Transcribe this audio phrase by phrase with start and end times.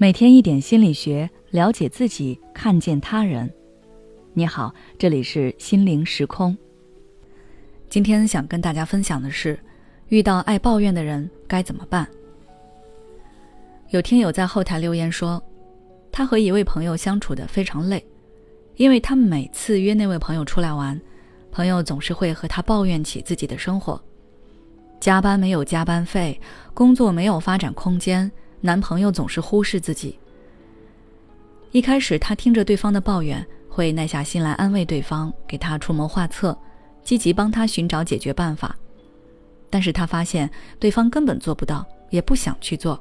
[0.00, 3.52] 每天一点心理学，了解自己，看见他人。
[4.32, 6.56] 你好，这里是心灵时空。
[7.88, 9.58] 今天想跟大家分享的是，
[10.06, 12.06] 遇到爱抱怨的人该怎么办？
[13.90, 15.42] 有听友在后台留言说，
[16.12, 18.06] 他和一位朋友相处的非常累，
[18.76, 21.00] 因为他每次约那位朋友出来玩，
[21.50, 24.00] 朋友总是会和他抱怨起自己的生活，
[25.00, 26.40] 加班没有加班费，
[26.72, 28.30] 工作没有发展空间。
[28.60, 30.18] 男朋友总是忽视自己。
[31.70, 36.56] 一开始，他听着对方的抱怨，会耐下心来安慰对方，给他出谋划策，
[37.02, 38.74] 积极帮他寻找解决办法。
[39.70, 42.98] 但是他发现对方根本做不到，也不想去做。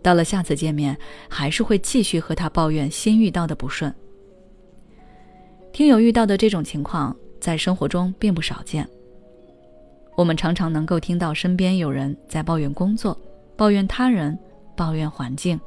[0.00, 0.96] 到了下次见面，
[1.28, 3.92] 还是会继续和他抱怨新遇到的不顺。
[5.72, 8.88] 听友遇到的这种情况，在生活中并不少见。
[10.14, 13.18] 我们常常能够听到身边有人在抱怨工作，
[13.56, 14.38] 抱怨他人。
[14.78, 15.58] 抱怨环境，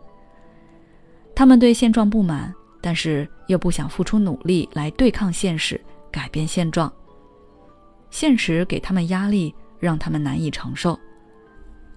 [1.34, 5.82] 他们对现状不满，但是又不想付出努力来对抗现实、
[6.12, 6.94] 改变现状。
[8.12, 10.96] 现实给他们压力，让他们难以承受。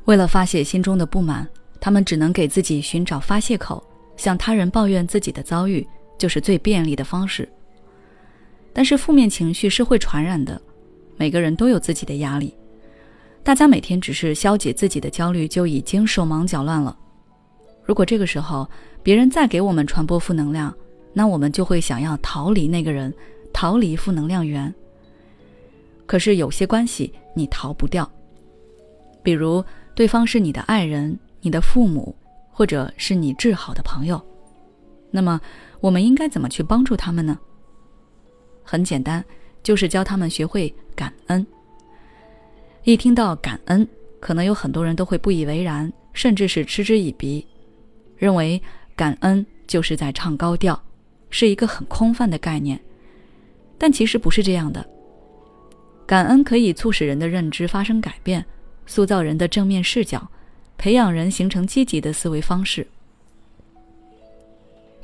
[0.07, 1.47] 为了发泄心中的不满，
[1.79, 7.47] 他们只能给自己寻找发泄口，向他人抱怨自己的遭遇，就是最便利的方式。
[8.73, 10.59] 但是负面情绪是会传染的，
[11.19, 12.56] 每个人都有自己的压力，
[13.45, 16.97] 大家每天只是消解自己的焦虑，就已经手忙脚乱了。
[17.84, 18.69] 如果这个时候
[19.03, 20.73] 别人再给我们传播负能量，
[21.12, 23.12] 那我们就会想要逃离那个人，
[23.53, 24.73] 逃离负能量源。
[26.07, 28.09] 可是有些关系你逃不掉，
[29.25, 32.15] 比如对方是你的爱人、你的父母，
[32.53, 34.21] 或者是你至好的朋友，
[35.11, 35.41] 那么
[35.81, 37.37] 我们应该怎么去帮助他们呢？
[38.62, 39.25] 很简单，
[39.65, 41.45] 就是教他们学会感恩。
[42.84, 43.86] 一听到感恩，
[44.19, 47.47] 可能有很多人都会不以为然，甚至是嗤之以鼻。
[48.16, 48.61] 认为
[48.97, 50.80] 感恩就是在唱高调，
[51.30, 52.81] 是一个很空泛的概念，
[53.78, 54.84] 但其实不是这样的。
[56.06, 58.44] 感恩可以促使人的认知发生改变，
[58.84, 60.28] 塑造人的正面视角，
[60.76, 62.84] 培养人形成积极的思维方式。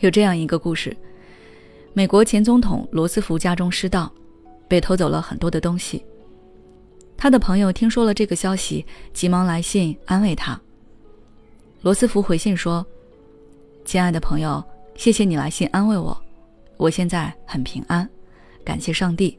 [0.00, 0.96] 有这样一个故事：
[1.92, 4.12] 美国前总统罗斯福家中失盗，
[4.66, 6.04] 被偷走了很多的东西。
[7.18, 10.58] 他的朋友听说了这个消息，急忙来信安慰他。
[11.82, 12.86] 罗斯福回信说。
[13.84, 14.62] 亲爱的朋友，
[14.94, 16.16] 谢谢你来信安慰我，
[16.76, 18.08] 我现在很平安，
[18.62, 19.36] 感谢上帝。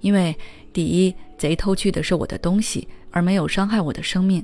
[0.00, 0.36] 因为
[0.70, 4.42] 第一，贼偷去的是我的东西，而没有伤害我的生命；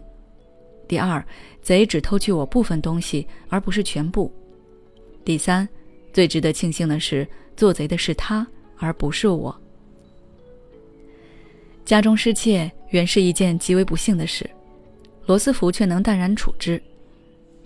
[0.89, 1.23] 第二，
[1.61, 4.29] 贼只偷去我部分东西，而不是全部；
[5.23, 5.69] 第三，
[6.15, 8.45] 最值得庆幸的是，做贼的是他，
[8.79, 9.55] 而不是我。
[11.85, 14.49] 家中失窃原是一件极为不幸的事，
[15.27, 16.81] 罗斯福却能淡然处之。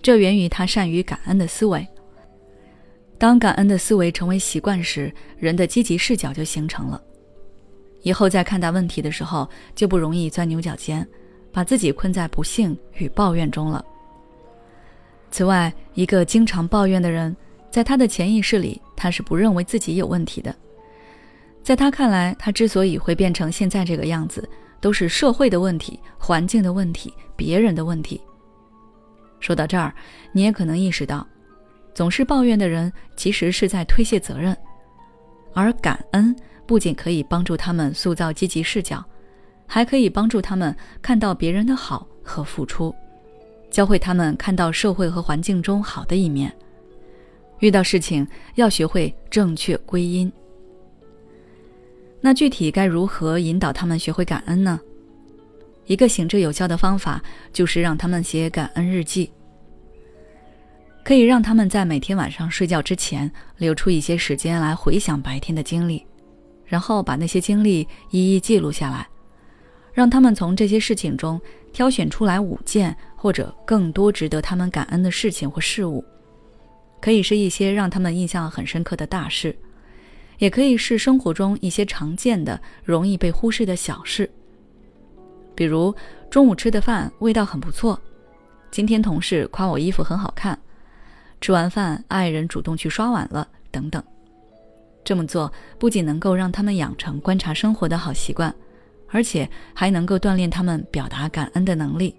[0.01, 1.85] 这源于他善于感恩的思维。
[3.17, 7.01] 当感恩的思维成为习惯时，人的积极视角就形成了。
[8.01, 11.07] 以后在看待问题的时候，就不容易钻牛角尖，
[11.51, 13.83] 把自己困在不幸与抱怨中了。
[15.31, 17.35] 此外，一个经常抱怨的人，
[17.71, 20.55] 在他的潜意识里，他是不认为自己有问题的。
[21.65, 24.47] 在他看来，他之所以会变成现在这个样子，
[24.79, 28.21] 都是社会的问题、环境的问题、别人的问题。
[29.39, 29.91] 说到这儿，
[30.31, 31.25] 你也可能意识到，
[31.95, 34.55] 总是抱怨的人其实是在推卸责任，
[35.55, 36.35] 而感恩
[36.67, 39.03] 不仅可以帮助他们塑造积极视角，
[39.65, 42.93] 还可以帮助他们看到别人的好和付出，
[43.71, 46.55] 教会他们看到社会和环境中好的一面。
[47.57, 50.31] 遇到事情要学会正确归因。
[52.25, 54.79] 那具体该如何引导他们学会感恩呢？
[55.85, 57.21] 一个行之有效的方法
[57.53, 59.29] 就是让他们写感恩日记，
[61.03, 66.03] 可以让他们在每天晚上睡觉之前留出一些时间来回想白天的经历，
[66.65, 69.07] 然后把那些经历一一记录下来，
[69.93, 71.39] 让他们从这些事情中
[71.71, 76.03] 挑选出来五件或者更多值得他们感恩的事情或事物，
[76.99, 79.55] 可以是一些让他们印象很深刻的大事，
[80.37, 84.29] 也可以是生活中一些常见的、容易被忽视的小事。
[85.55, 85.93] 比如
[86.29, 87.99] 中午吃的饭味道很不错，
[88.71, 90.59] 今天同事夸我衣服很好看，
[91.39, 94.03] 吃完饭爱人主动去刷碗了，等等。
[95.03, 98.53] 这么做不仅能够让他们养成观察生活的好习惯，
[99.09, 102.13] 而且还能够锻炼他们表达感恩的能力。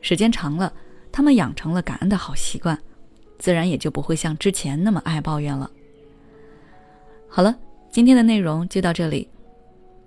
[0.00, 0.72] 时间长了，
[1.12, 2.76] 他们养成了感恩的好习惯，
[3.38, 5.70] 自然也就不会像之前那么爱抱怨了。
[7.34, 7.58] 好了，
[7.90, 9.26] 今天的内容就到这里。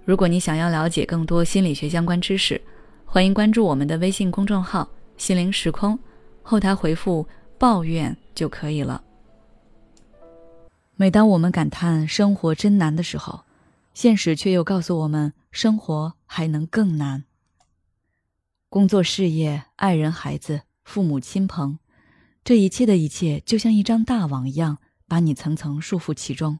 [0.03, 2.61] 如果你想要了解更多心理学相关知识，
[3.03, 4.87] 欢迎关注我们的微信公众号
[5.17, 5.97] “心灵时空”，
[6.43, 7.27] 后台回复
[7.57, 9.03] 抱怨就可以了。
[10.95, 13.43] 每当我们感叹生活真难的时候，
[13.95, 17.23] 现实却又告诉我们，生活还能更难。
[18.69, 21.79] 工作、事业、爱人、孩子、父母亲朋，
[22.43, 24.77] 这一切的一切，就像一张大网一样，
[25.07, 26.59] 把你层层束缚其中。